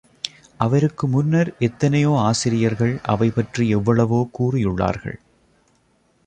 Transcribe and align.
அவருக்கு 0.59 1.07
முன்னர், 1.07 1.51
எத்தனையோ 1.59 2.13
ஆசிரியர்கள், 2.19 2.99
அவை 3.03 3.29
பற்றி 3.29 3.69
எவ்வளவோ 3.69 4.29
கூறி 4.31 4.65
யுள்ளார்கள். 4.65 5.17